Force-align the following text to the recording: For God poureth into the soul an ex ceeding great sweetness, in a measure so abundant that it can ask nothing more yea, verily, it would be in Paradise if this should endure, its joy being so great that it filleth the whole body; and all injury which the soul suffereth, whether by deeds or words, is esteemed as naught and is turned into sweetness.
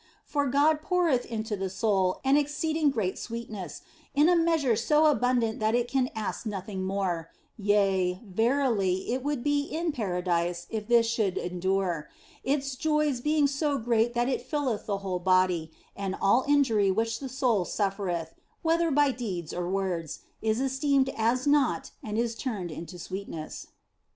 For 0.25 0.47
God 0.47 0.81
poureth 0.81 1.27
into 1.27 1.55
the 1.55 1.69
soul 1.69 2.21
an 2.25 2.35
ex 2.35 2.55
ceeding 2.55 2.91
great 2.91 3.19
sweetness, 3.19 3.83
in 4.15 4.29
a 4.29 4.35
measure 4.35 4.75
so 4.75 5.05
abundant 5.05 5.59
that 5.59 5.75
it 5.75 5.87
can 5.87 6.09
ask 6.15 6.43
nothing 6.43 6.81
more 6.83 7.29
yea, 7.55 8.19
verily, 8.25 9.11
it 9.13 9.23
would 9.23 9.43
be 9.43 9.61
in 9.61 9.91
Paradise 9.91 10.65
if 10.71 10.87
this 10.87 11.05
should 11.05 11.37
endure, 11.37 12.09
its 12.43 12.75
joy 12.75 13.13
being 13.21 13.45
so 13.45 13.77
great 13.77 14.15
that 14.15 14.27
it 14.27 14.41
filleth 14.41 14.87
the 14.87 14.97
whole 15.05 15.19
body; 15.19 15.69
and 15.95 16.15
all 16.19 16.45
injury 16.47 16.89
which 16.89 17.19
the 17.19 17.29
soul 17.29 17.63
suffereth, 17.63 18.33
whether 18.63 18.89
by 18.89 19.11
deeds 19.11 19.53
or 19.53 19.69
words, 19.69 20.21
is 20.41 20.59
esteemed 20.59 21.11
as 21.15 21.45
naught 21.45 21.91
and 22.01 22.17
is 22.17 22.33
turned 22.33 22.71
into 22.71 22.97
sweetness. 22.97 23.67